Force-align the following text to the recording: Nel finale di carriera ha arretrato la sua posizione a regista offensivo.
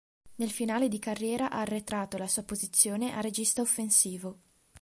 Nel 0.37 0.49
finale 0.49 0.87
di 0.87 0.97
carriera 0.97 1.51
ha 1.51 1.59
arretrato 1.61 2.17
la 2.17 2.25
sua 2.27 2.41
posizione 2.41 3.15
a 3.15 3.21
regista 3.21 3.61
offensivo. 3.61 4.39